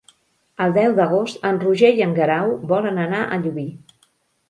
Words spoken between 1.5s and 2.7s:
en Roger i en Guerau